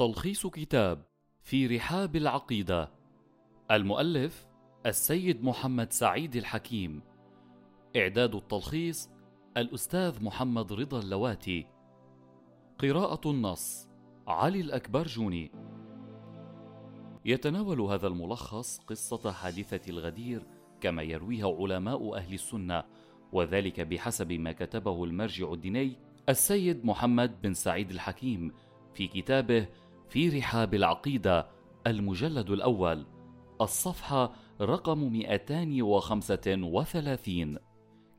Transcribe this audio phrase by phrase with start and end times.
[0.00, 1.02] تلخيص كتاب
[1.42, 2.90] في رحاب العقيدة.
[3.70, 4.46] المؤلف
[4.86, 7.02] السيد محمد سعيد الحكيم.
[7.96, 9.10] إعداد التلخيص
[9.56, 11.66] الأستاذ محمد رضا اللواتي.
[12.78, 13.88] قراءة النص
[14.28, 15.50] علي الأكبرجوني
[17.24, 20.46] يتناول هذا الملخص قصة حادثة الغدير
[20.80, 22.84] كما يرويها علماء أهل السنة
[23.32, 25.96] وذلك بحسب ما كتبه المرجع الديني
[26.28, 28.52] السيد محمد بن سعيد الحكيم
[28.94, 29.66] في كتابه
[30.10, 31.46] في رحاب العقيدة
[31.86, 33.06] المجلد الأول
[33.60, 37.56] الصفحة رقم 235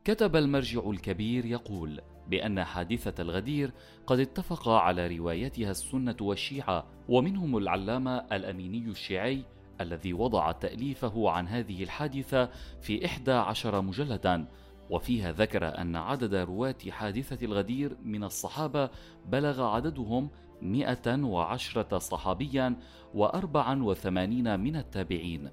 [0.04, 3.72] كتب المرجع الكبير يقول بأن حادثة الغدير
[4.06, 9.44] قد اتفق على روايتها السنة والشيعة ومنهم العلامة الأميني الشيعي
[9.80, 12.50] الذي وضع تأليفه عن هذه الحادثة
[12.80, 14.48] في إحدى عشر مجلدا.
[14.90, 18.90] وفيها ذكر أن عدد رواة حادثة الغدير من الصحابة
[19.26, 20.30] بلغ عددهم
[20.62, 22.76] مئة وعشرة صحابيا
[23.14, 25.50] وأربعا وثمانين من التابعين.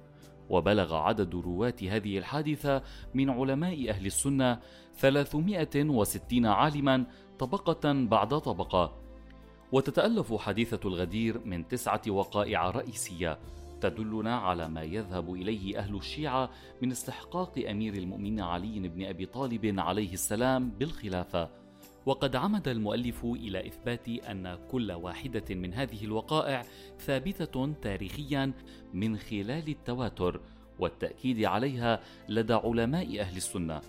[0.50, 2.82] وبلغ عدد رواة هذه الحادثة
[3.14, 4.60] من علماء أهل السنة
[4.94, 7.06] ثلاثمائة وستين عالما
[7.38, 8.96] طبقة بعد طبقة.
[9.72, 13.38] وتتألف حادثة الغدير من تسعة وقائع رئيسية
[13.80, 16.50] تدلنا على ما يذهب إليه أهل الشيعة
[16.82, 21.59] من استحقاق أمير المؤمنين علي بن أبي طالب عليه السلام بالخلافة.
[22.06, 26.64] وقد عمد المؤلف إلى إثبات أن كل واحدة من هذه الوقائع
[26.98, 28.52] ثابتة تاريخيا
[28.94, 30.40] من خلال التواتر
[30.78, 33.80] والتأكيد عليها لدى علماء أهل السنة.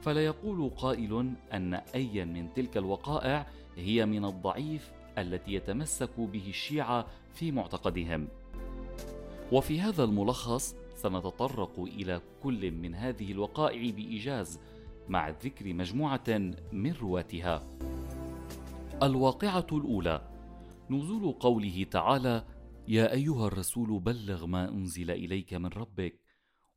[0.00, 7.06] فلا يقول قائل أن أي من تلك الوقائع هي من الضعيف التي يتمسك به الشيعة
[7.34, 8.28] في معتقدهم.
[9.52, 14.60] وفي هذا الملخص سنتطرق إلى كل من هذه الوقائع بإيجاز
[15.08, 16.24] مع ذكر مجموعة
[16.72, 17.62] من رواتها.
[19.02, 20.28] الواقعة الأولى.
[20.90, 22.44] نزول قوله تعالى
[22.88, 26.20] يا أيها الرسول بلغ ما أنزل إليك من ربك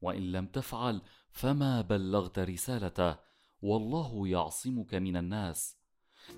[0.02, 3.16] وإن لم تفعل فما بلغت رسالته
[3.61, 5.77] والله يعصمك من الناس.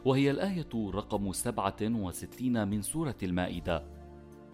[0.05, 3.99] وهي الآية رقم سبعة وستين من سورة المائدة.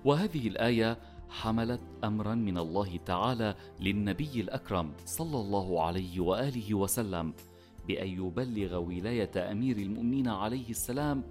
[0.05, 0.99] وهذه الآية
[1.29, 7.33] حملت أمرا من الله تعالى للنبي الأكرم صلى الله عليه وآله وسلم
[7.87, 11.23] بأن يبلغ ولاية أمير المؤمنين عليه السلام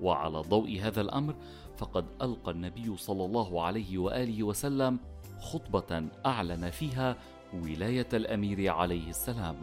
[0.00, 1.34] وعلى ضوء هذا الأمر
[1.76, 4.98] فقد ألقى النبي صلى الله عليه وآله وسلم
[5.40, 7.16] خطبة أعلن فيها
[7.54, 9.56] ولاية الأمير عليه السلام.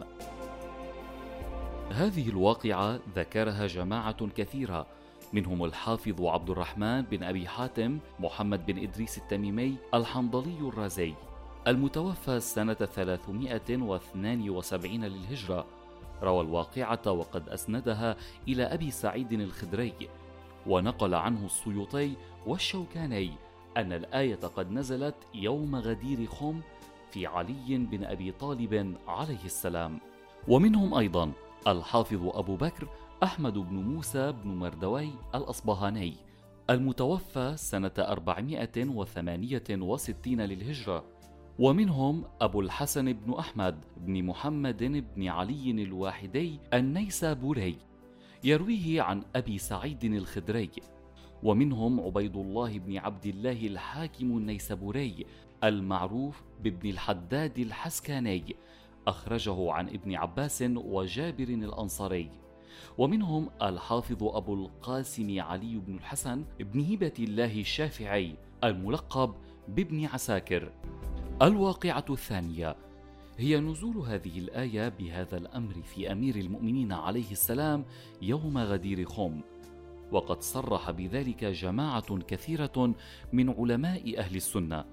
[1.90, 4.86] هذه الواقعة ذكرها جماعة كثيرة
[5.32, 11.14] منهم الحافظ عبد الرحمن بن أبي حاتم محمد بن إدريس التميمي الحنظلي الرازي.
[11.66, 15.66] المتوفى سنة 372 للهجرة.
[16.22, 18.16] روى الواقعة وقد أسندها
[18.48, 19.94] إلى أبي سعيد الخدري.
[20.66, 22.12] ونقل عنه السيوطي
[22.46, 23.30] والشوكاني
[23.76, 26.60] أن الآية قد نزلت يوم غدير خم
[27.10, 30.00] في علي بن أبي طالب عليه السلام.
[30.48, 31.32] ومنهم أيضا
[31.66, 32.88] الحافظ أبو بكر
[33.22, 36.14] أحمد بن موسى بن مردوي الأصبهاني
[36.70, 41.04] المتوفى سنة 468 للهجرة
[41.58, 47.78] ومنهم أبو الحسن بن أحمد بن محمد بن علي الواحدي النيسابوري
[48.44, 50.70] يرويه عن أبي سعيد الخدري
[51.42, 55.26] ومنهم عبيد الله بن عبد الله الحاكم النيسابوري
[55.64, 58.56] المعروف بابن الحداد الحسكاني
[59.06, 62.30] أخرجه عن ابن عباس وجابر الأنصاري.
[62.98, 68.34] ومنهم الحافظ أبو القاسم علي بن الحسن بن هبة الله الشافعي
[68.64, 69.34] الملقب
[69.68, 70.72] بابن عساكر.
[71.42, 72.76] الواقعة الثانية
[73.38, 77.84] هي نزول هذه الآية بهذا الأمر في أمير المؤمنين عليه السلام
[78.22, 79.40] يوم غدير خم
[80.12, 82.94] وقد صرح بذلك جماعة كثيرة
[83.32, 84.84] من علماء أهل السنة.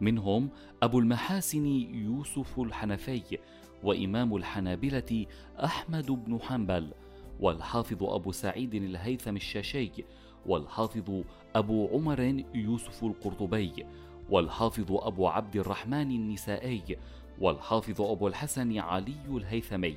[0.00, 0.50] منهم
[0.82, 3.38] أبو المحاسن يوسف الحنفي
[3.84, 5.26] وإمام الحنابلة
[5.64, 6.92] أحمد بن حنبل
[7.40, 9.90] والحافظ أبو سعيد الهيثم الشاشي
[10.46, 11.22] والحافظ
[11.56, 13.86] أبو عمر يوسف القرطبي
[14.30, 16.96] والحافظ أبو عبد الرحمن النسائي
[17.40, 19.96] والحافظ أبو الحسن علي الهيثمي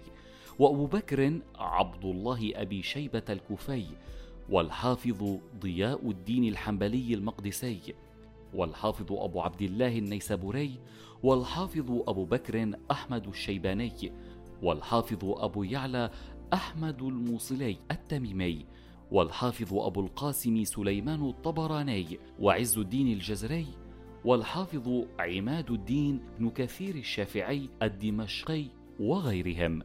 [0.60, 3.86] وأبو بكر عبد الله أبي شيبة الكوفي
[4.50, 7.80] والحافظ ضياء الدين الحنبلي المقدسي
[8.54, 10.80] والحافظ أبو عبد الله النيسابوري
[11.24, 14.12] والحافظ أبو بكر أحمد الشيباني
[14.64, 16.10] والحافظ أبو يعلى
[16.54, 18.66] أحمد الموصلي التميمي
[19.12, 23.68] والحافظ أبو القاسم سليمان الطبراني وعز الدين الجزري
[24.26, 28.66] والحافظ عماد الدين بن كثير الشافعي الدمشقي
[29.00, 29.82] وغيرهم.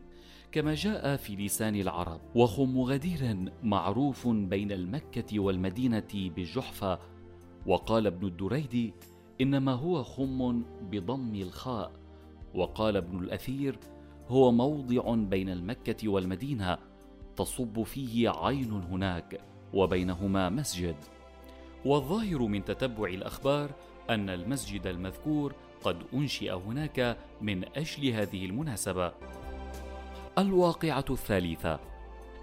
[0.52, 2.20] كما جاء في لسان العرب.
[2.34, 6.98] وخم غدير معروف بين المكة والمدينة بالجحفة
[7.66, 8.94] وقال ابن الدريدي
[9.40, 11.92] إنما هو خم بضم الخاء.
[12.54, 13.78] وقال ابن الأثير
[14.28, 16.78] هو موضع بين المكة والمدينة
[17.36, 19.40] تصب فيه عين هناك
[19.74, 20.96] وبينهما مسجد.
[21.84, 23.70] والظاهر من تتبع الأخبار
[24.10, 29.12] أن المسجد المذكور قد أنشئ هناك من أجل هذه المناسبة.
[30.38, 31.80] الواقعة الثالثة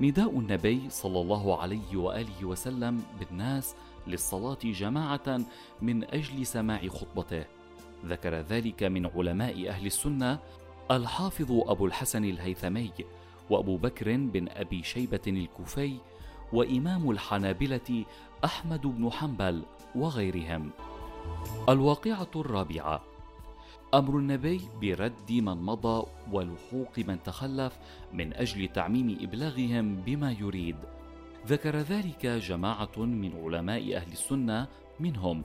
[0.01, 3.75] نداء النبي صلى الله عليه وآله وسلم بالناس
[4.07, 5.39] للصلاة جماعة
[5.81, 7.45] من أجل سماع خطبته.
[8.05, 10.39] ذكر ذلك من علماء أهل السنة
[10.91, 12.91] الحافظ أبو الحسن الهيثمي
[13.49, 15.97] وأبو بكر بن أبي شيبة الكوفي
[16.53, 18.05] وإمام الحنابلة
[18.45, 19.63] أحمد بن حنبل
[19.95, 20.69] وغيرهم.
[21.69, 23.01] الواقعة الرابعة
[23.93, 27.79] أمر النبي برد من مضى ولحوق من تخلف
[28.13, 30.77] من أجل تعميم إبلاغهم بما يريد.
[31.47, 34.67] ذكر ذلك جماعة من علماء أهل السنة
[34.99, 35.43] منهم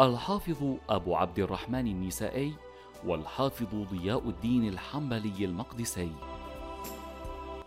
[0.00, 2.67] الحافظ أبو عبد الرحمن النسائي
[3.06, 6.12] والحافظ ضياء الدين الحنبلي المقدسي.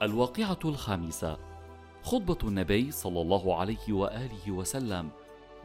[0.01, 1.37] الواقعة الخامسة
[2.03, 5.09] خطبة النبي صلى الله عليه وآله وسلم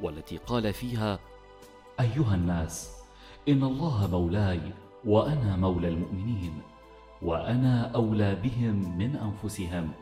[0.03, 1.19] والتي قال فيها
[2.01, 2.97] أيها الناس
[3.49, 4.61] إن الله مولاي
[5.05, 6.63] وأنا مولى المؤمنين
[7.23, 9.93] وأنا أولى بهم من أنفسهم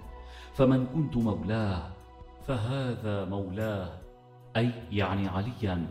[0.54, 1.90] فمن كنت مولاه
[2.46, 3.98] فهذا مولاه
[4.56, 5.86] أي يعني عليا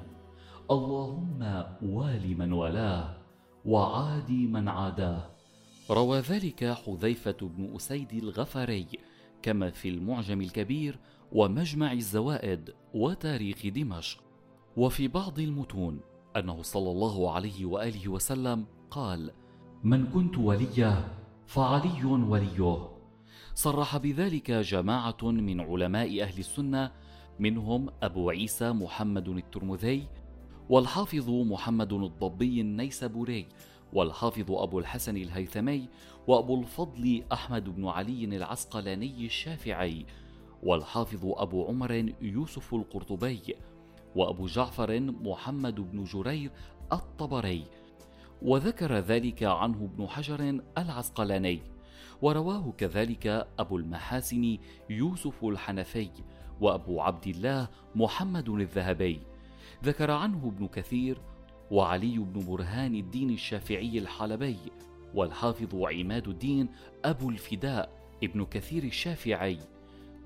[0.72, 3.23] اللهم وال من والاه
[3.66, 5.30] وعادي من عاداه.
[5.92, 8.88] روى ذلك حذيفة بن أسيد الغفاري
[9.42, 11.00] كما في المعجم الكبير
[11.32, 14.24] ومجمع الزوائد وتاريخ دمشق.
[14.78, 16.00] وفي بعض المتون
[16.38, 19.32] أنه صلى الله عليه وآله وسلم قال
[19.84, 21.08] من كنت وليه
[21.48, 22.90] فعلي وليه
[23.56, 26.92] صرح بذلك جماعة من علماء أهل السنة
[27.40, 30.08] منهم أبو عيسى محمد الترمذي
[30.70, 33.48] والحافظ محمد الضبي النيسابوري
[33.94, 35.90] والحافظ أبو الحسن الهيثمي
[36.28, 40.06] وأبو الفضل أحمد بن علي العسقلاني الشافعي
[40.64, 43.56] والحافظ أبو عمر يوسف القرطبي
[44.16, 46.52] وأبو جعفر محمد بن جرير
[46.94, 47.64] الطبري.
[48.42, 51.60] وذكر ذلك عنه ابن حجر العسقلاني.
[52.22, 54.58] ورواه كذلك أبو المحاسن
[54.90, 56.10] يوسف الحنفي
[56.62, 59.33] وأبو عبد الله محمد الذهبي.
[59.84, 61.18] ذكر عنه ابن كثير
[61.72, 64.58] وعلي بن برهان الدين الشافعي الحلبي
[65.16, 66.70] والحافظ عماد الدين
[67.06, 67.90] أبو الفداء
[68.24, 69.58] ابن كثير الشافعي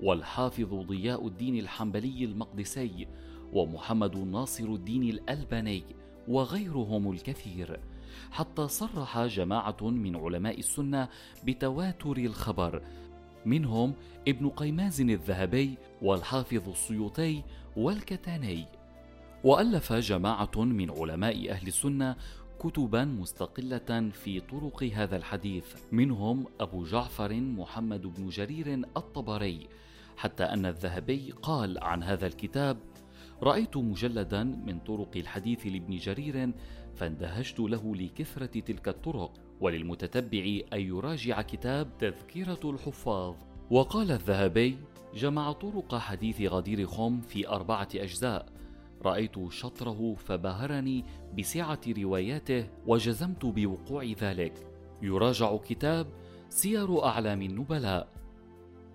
[0.02, 3.06] والحافظ ضياء الدين الحنبلي المقدسي
[3.52, 5.82] ومحمد ناصر الدين الألباني
[6.28, 7.80] وغيرهم الكثير
[8.30, 11.08] حتى صرح جماعة من علماء السنة
[11.44, 12.82] بتواتر الخبر.
[13.46, 13.94] منهم
[14.28, 17.42] ابن قيماز الذهبي والحافظ السيوطي
[17.76, 18.77] والكتاني.
[19.44, 22.16] وألف جماعة من علماء أهل السنة
[22.60, 25.64] كتبا مستقلة في طرق هذا الحديث.
[25.92, 29.66] منهم أبو جعفر محمد بن جرير الطبري.
[30.16, 32.78] حتى أن الذهبي قال عن هذا الكتاب
[33.42, 36.52] رأيت مجلدا من طرق الحديث لابن جرير
[36.96, 39.32] فاندهشت له لكثرة تلك الطرق.
[39.60, 43.34] وللمتتبع أن يراجع كتاب تذكرة الحفاظ.
[43.70, 44.78] وقال الذهبي
[45.14, 48.57] جمع طرق حديث غدير خم في أربعة أجزاء.
[49.04, 51.04] رأيت شطره فبهرني
[51.38, 54.66] بسعة رواياته وجزمت بوقوع ذلك.
[55.02, 56.06] يراجع كتاب
[56.48, 58.08] سير أعلام النبلاء.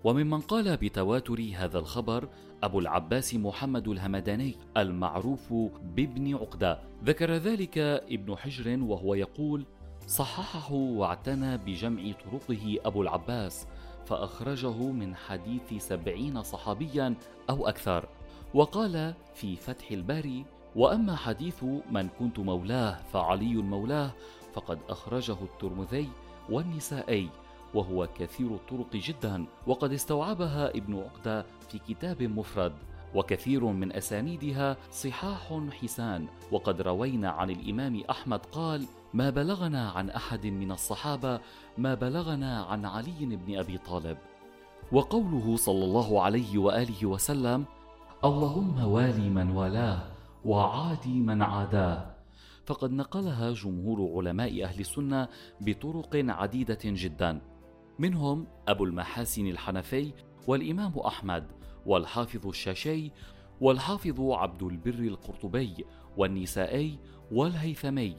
[0.04, 2.30] وممن قال بتواتر هذا الخبر
[2.64, 5.54] أبو العباس محمد الهمداني المعروف
[5.96, 6.80] بابن عقدة.
[7.04, 9.66] ذكر ذلك ابن حجر وهو يقول
[10.08, 13.68] صححه واعتنى بجمع طرقه أبو العباس
[14.06, 17.16] فأخرجه من حديث سبعين صحابيا
[17.50, 18.10] أو أكثر.
[18.54, 20.46] وقال في فتح الباري
[20.76, 24.12] وأما حديث من كنت مولاه فعلي مولاه
[24.54, 26.10] فقد أخرجه الترمذي
[26.50, 27.30] والنسائي
[27.74, 32.74] وهو كثير الطرق جدا وقد استوعبها ابن عقدة في كتاب مفرد.
[33.16, 36.28] وكثير من أسانيدها صحاح حسان.
[36.52, 41.40] وقد روينا عن الإمام أحمد قال ما بلغنا عن أحد من الصحابة
[41.78, 44.18] ما بلغنا عن علي بن أبي طالب.
[44.92, 47.66] وقوله صلى الله عليه وآله وسلم
[48.26, 50.00] اللهم والي من والاه
[50.46, 52.16] وعادي من عاداه.
[52.66, 55.28] فقد نقلها جمهور علماء أهل السنة
[55.62, 57.42] بطرق عديدة جدا.
[58.00, 60.12] منهم أبو المحاسن الحنفي
[60.48, 61.63] والإمام أحمد.
[61.86, 63.12] والحافظ الشاشي
[63.62, 65.86] والحافظ عبد البر القرطبي
[66.18, 67.00] والنسائي
[67.32, 68.16] والهيثمي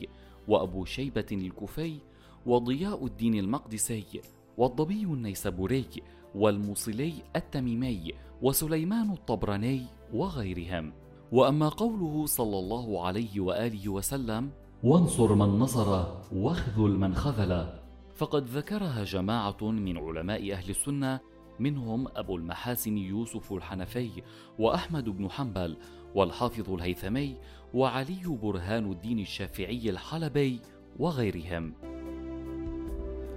[0.48, 1.98] وأبو شيبة الكوفي
[2.46, 4.20] وضياء الدين المقدسي
[4.58, 5.86] والضبي النيسابوري
[6.34, 9.82] والموصلي التميمي وسليمان الطبراني
[10.14, 10.92] وغيرهم.
[11.32, 14.50] وأما قوله صلى الله عليه وآله وسلم
[14.84, 17.80] وانصر من نصر واخذل من خذل
[18.14, 21.20] فقد ذكرها جماعة من علماء أهل السنة
[21.58, 24.22] منهم أبو المحاسن يوسف الحنفي
[24.58, 25.76] وأحمد بن حنبل
[26.14, 27.36] والحافظ الهيثمي
[27.74, 30.60] وعلي برهان الدين الشافعي الحلبي
[30.98, 31.74] وغيرهم.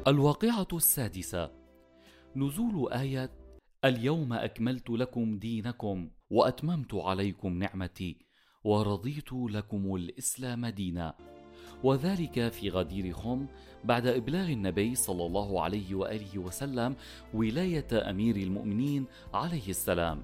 [0.08, 1.52] الواقعة السادسة
[2.36, 3.30] نزول آية
[3.86, 8.18] اليوم أكملت لكم دينكم وأتممت عليكم نعمتي
[8.64, 11.37] ورضيت لكم الإسلام دينا.
[11.84, 13.46] وذلك في غدير خم
[13.84, 16.96] بعد إبلاغ النبي صلى الله عليه وآله وسلم
[17.34, 20.24] ولاية أمير المؤمنين عليه السلام.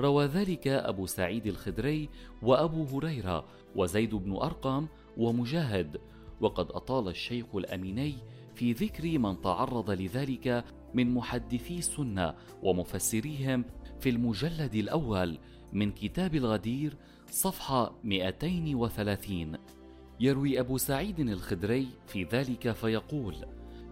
[0.00, 2.08] روى ذلك أبو سعيد الخدري
[2.42, 3.44] وأبو هريرة
[3.76, 4.86] وزيد بن أرقم
[5.16, 6.00] ومجاهد.
[6.40, 8.14] وقد أطال الشيخ الأميني
[8.54, 10.64] في ذكر من تعرض لذلك
[10.94, 13.64] من محدثي السنة ومفسريهم
[14.00, 15.38] في المجلد الأول
[15.72, 16.96] من كتاب الغدير
[17.30, 19.77] صفحة 230
[20.20, 23.34] يروي أبو سعيد الخدري في ذلك فيقول: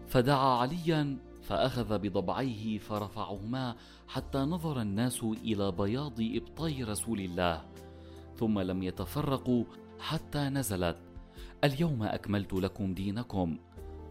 [0.06, 3.76] فدعا عليا فأخذ بضبعيه فرفعهما
[4.09, 7.62] حتى نظر الناس إلى بياض إبطي رسول الله،
[8.37, 9.64] ثم لم يتفرقوا
[10.00, 10.97] حتى نزلت:
[11.64, 13.56] اليوم أكملت لكم دينكم،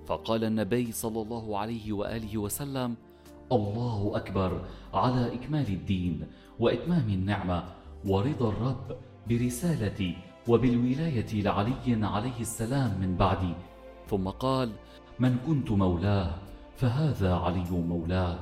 [0.07, 2.95] فقال النبي صلى الله عليه وآله وسلم:
[3.51, 6.27] الله أكبر على إكمال الدين
[6.59, 7.63] وإتمام النعمة
[8.05, 8.97] ورضا الرب
[9.29, 13.53] برسالتي وبالولاية لعلي عليه السلام من بعدي.
[14.09, 14.71] ثم قال
[15.19, 16.31] من كنت مولاه
[16.77, 18.39] فهذا علي مولاه.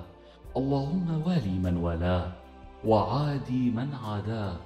[0.57, 2.31] اللهم والي من والاه
[2.85, 4.57] وعادي من عاداه.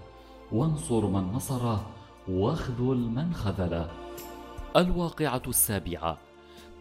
[0.52, 1.86] وانصر من نصره
[2.28, 3.90] واخذل من خذله.
[4.78, 6.18] الواقعة السابعة.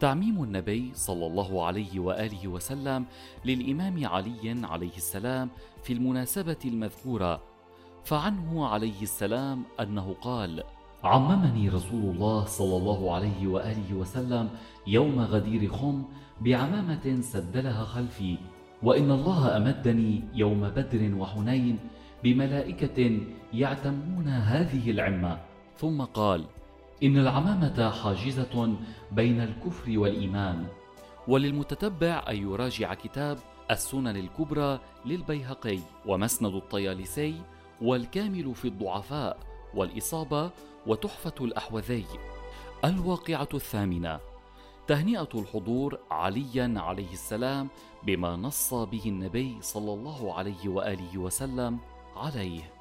[0.01, 3.05] تعميم النبي صلى الله عليه وآله وسلم
[3.45, 5.51] للإمام علي عليه السلام
[5.83, 7.56] في المناسبة المذكورة
[8.07, 10.63] فعنه عليه السلام أنه قال
[11.05, 14.49] عممني رسول الله صلى الله عليه وآله وسلم
[14.87, 16.05] يوم غدير خم
[16.41, 18.39] بعمامة سدلها خلفي
[18.83, 21.79] وإن الله أمدني يوم بدر وحنين
[22.25, 23.21] بملائكة
[23.53, 25.39] يعتمون هذه العمة.
[25.77, 26.45] ثم قال
[27.03, 28.77] إن العمامة حاجزة
[29.13, 30.67] بين الكفر والإيمان
[31.29, 33.39] وللمتتبع أن يراجع كتاب
[33.71, 37.35] السنن الكبرى للبيهقي ومسند الطيالسي
[37.83, 39.39] والكامل في الضعفاء
[39.75, 40.51] والإصابة
[40.87, 42.07] وتحفة الأحوذي.
[42.85, 44.21] الواقعة الثامنة
[44.87, 47.69] تهنئة الحضور عليا عليه السلام
[48.03, 51.79] بما نص به النبي صلى الله عليه وآله وسلم
[52.17, 52.73] عليه.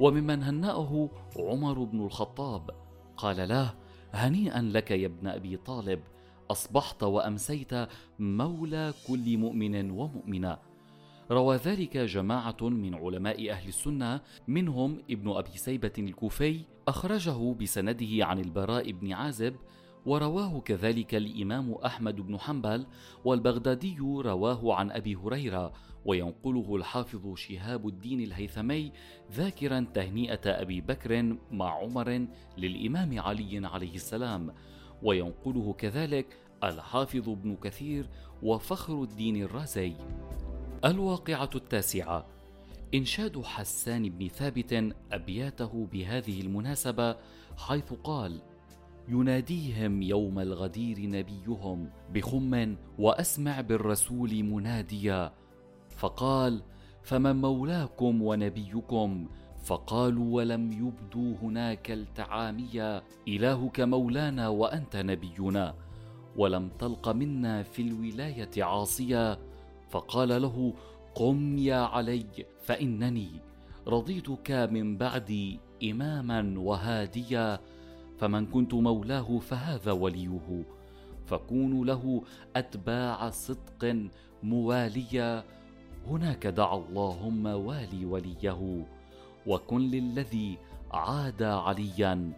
[0.00, 2.70] وممن هنأه عمر بن الخطاب
[3.16, 3.74] قال له
[4.12, 6.00] هنيئا لك يا ابن أبي طالب
[6.50, 7.70] أصبحت وأمسيت
[8.18, 10.58] مولى كل مؤمن ومؤمنة
[11.30, 18.38] روى ذلك جماعة من علماء أهل السنة منهم ابن أبي سيبة الكوفي أخرجه بسنده عن
[18.38, 19.56] البراء بن عازب
[20.06, 22.86] ورواه كذلك الإمام أحمد بن حنبل
[23.24, 25.72] والبغدادي رواه عن أبي هريرة
[26.04, 28.92] وينقله الحافظ شهاب الدين الهيثمي
[29.32, 32.26] ذاكرا تهنئة أبي بكر مع عمر
[32.58, 34.54] للإمام علي عليه السلام.
[35.02, 36.26] وينقله كذلك
[36.64, 38.08] الحافظ ابن كثير
[38.42, 39.94] وفخر الدين الرازي.
[40.84, 42.26] الواقعة التاسعة.
[42.94, 47.16] إنشاد حسان بن ثابت أبياته بهذه المناسبة
[47.56, 48.40] حيث قال
[49.08, 55.32] يناديهم يوم الغدير نبيهم بخم وأسمع بالرسول مناديا.
[55.96, 56.62] فقال
[57.02, 59.28] فمن مولاكم ونبيكم؟
[59.64, 65.74] فقالوا ولم يبدوا هناك التعاميا إلهك مولانا وأنت نبينا.
[66.36, 69.49] ولم تلق منا في الولاية عاصيا.
[69.90, 70.74] فقال له
[71.14, 73.30] قم يا علي فإنني
[73.88, 77.60] رضيتك من بعدي إماما وهاديا
[78.18, 80.64] فمن كنت مولاه فهذا وليه.
[81.26, 82.22] فكونوا له
[82.56, 84.10] أتباع صدق
[84.42, 85.44] مواليا
[86.06, 88.86] هناك دعا اللهم والي وليه
[89.46, 90.58] وكن للذي
[90.92, 92.32] عاد عليا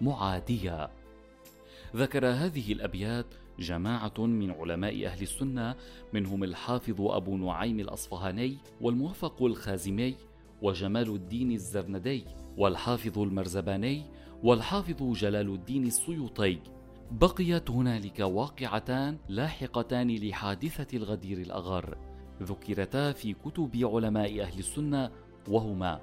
[0.00, 0.90] معاديا.
[1.96, 3.26] ذكر هذه الأبيات
[3.58, 5.74] جماعة من علماء أهل السنة
[6.12, 10.16] منهم الحافظ أبو نعيم الأصفهاني والموفق الخازمي
[10.62, 12.24] وجمال الدين الزرندي
[12.56, 14.02] والحافظ المرزباني
[14.42, 16.58] والحافظ جلال الدين السيوطي.
[17.10, 21.96] بقيت هنالك واقعتان لاحقتان لحادثة الغدير الأغر.
[22.42, 25.10] ذكرتا في كتب علماء أهل السنة
[25.48, 26.00] وهما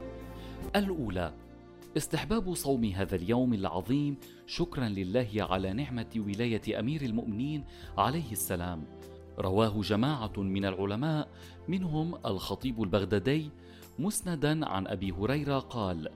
[0.76, 1.34] الأولى
[1.98, 4.18] استحباب صوم هذا اليوم العظيم
[4.48, 7.64] شكرا لله على نعمة ولاية أمير المؤمنين
[7.98, 8.84] عليه السلام
[9.40, 11.28] رواه جماعة من العلماء
[11.68, 13.50] منهم الخطيب البغدادي
[14.00, 16.10] مسندا عن أبي هريرة قال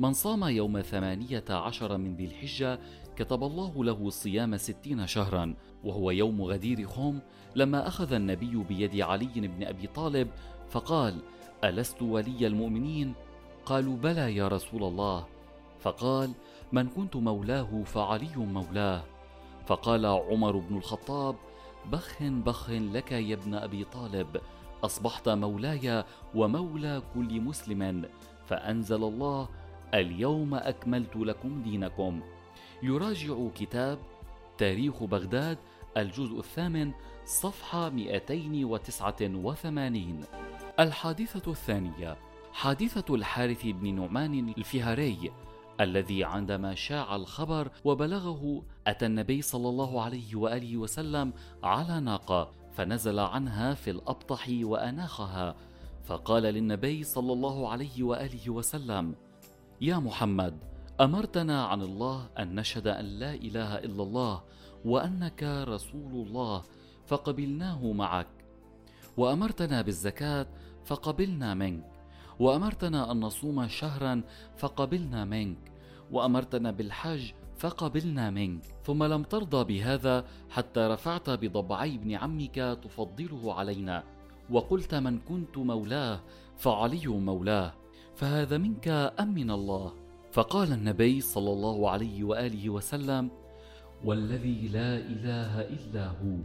[0.00, 2.78] من صام يوم ثمانية عشر من ذي الحجة
[3.16, 7.20] كتب الله له صيام ستين شهرا وهو يوم غدير خوم
[7.56, 10.28] لما أخذ النبي بيد علي بن أبي طالب
[10.68, 11.18] فقال
[11.64, 13.14] ألست ولي المؤمنين؟
[13.66, 15.26] قالوا بلى يا رسول الله.
[15.80, 16.32] فقال
[16.72, 19.02] من كنت مولاه فعلي مولاه.
[19.66, 21.36] فقال عمر بن الخطاب
[21.92, 24.40] بخ بخ لك يا ابن أبي طالب
[24.84, 28.04] أصبحت مولاي ومولى كل مسلم
[28.46, 29.48] فأنزل الله
[29.94, 32.20] اليوم أكملت لكم دينكم.
[32.82, 33.98] يراجع كتاب
[34.58, 35.58] تاريخ بغداد
[35.96, 36.92] الجزء الثامن
[37.24, 40.24] صفحة 289
[40.80, 42.16] الحادثة الثانية.
[42.52, 45.32] حادثة الحارث بن نعمان الفهاري
[45.80, 53.18] الذي عندما شاع الخبر وبلغه أتى النبي صلى الله عليه وآله وسلم على ناقة فنزل
[53.18, 55.56] عنها في الأبطح وأناخها.
[56.04, 59.14] فقال للنبي صلى الله عليه وآله وسلم
[59.80, 60.64] يا محمد
[61.00, 64.42] أمرتنا عن الله أن نشهد أن لا إله إلا الله
[64.84, 66.62] وأنك رسول الله
[67.06, 68.28] فقبلناه معك.
[69.16, 70.46] وأمرتنا بالزكاة
[70.84, 71.89] فقبلنا منك.
[72.40, 74.22] وأمرتنا أن نصوم شهرا
[74.56, 75.72] فقبلنا منك
[76.10, 78.62] وأمرتنا بالحج فقبلنا منك.
[78.84, 84.04] ثم لم ترضى بهذا حتى رفعت بضبعي ابن عمك تفضله علينا
[84.50, 86.20] وقلت من كنت مولاه
[86.56, 87.72] فعلي مولاه
[88.16, 88.88] فهذا منك
[89.20, 89.92] أم من الله؟
[90.32, 93.30] فقال النبي صلى الله عليه وآله وسلم
[94.04, 96.36] والذي لا إله إلا هو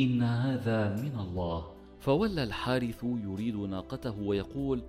[0.00, 1.60] إن هذا من الله.
[2.00, 4.82] فولى الحارث يريد ناقته ويقول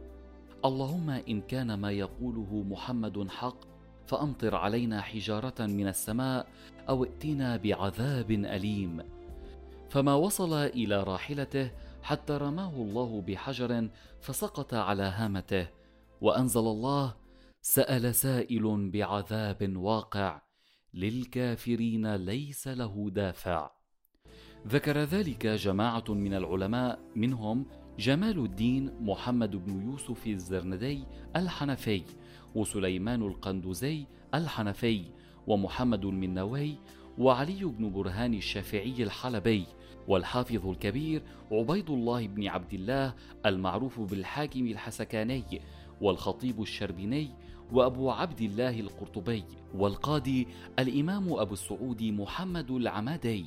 [0.65, 3.57] اللهم إن كان ما يقوله محمد حق
[4.07, 6.47] فأمطر علينا حجارة من السماء
[6.89, 9.03] أو ائتنا بعذاب أليم.
[9.89, 11.71] فما وصل إلى راحلته
[12.03, 13.89] حتى رماه الله بحجر
[14.21, 15.67] فسقط على هامته
[16.21, 17.15] وأنزل الله
[17.61, 20.41] سأل سائل بعذاب واقع
[20.93, 23.71] للكافرين ليس له دافع.
[24.67, 27.65] ذكر ذلك جماعة من العلماء منهم
[27.99, 31.03] جمال الدين محمد بن يوسف الزرندي
[31.35, 32.03] الحنفي
[32.55, 35.01] وسليمان القندوزي الحنفي
[35.47, 36.75] ومحمد المنوي
[37.17, 39.65] وعلي بن برهان الشافعي الحلبي
[40.07, 43.13] والحافظ الكبير عبيد الله بن عبد الله
[43.45, 45.61] المعروف بالحاكم الحسكاني
[46.01, 47.29] والخطيب الشربيني
[47.71, 49.43] وأبو عبد الله القرطبي
[49.75, 50.47] والقاضي
[50.79, 53.45] الإمام أبو السعود محمد العمادي.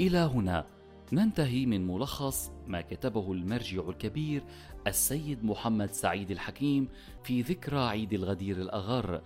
[0.00, 0.73] إلى هنا
[1.12, 4.44] ننتهي من ملخص ما كتبه المرجع الكبير
[4.86, 6.88] السيد محمد سعيد الحكيم
[7.22, 9.22] في ذكرى عيد الغدير الأغر.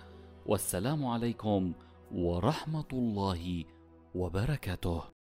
[0.47, 1.73] والسلام عليكم
[2.12, 3.64] ورحمة الله
[4.14, 5.17] وبركاته.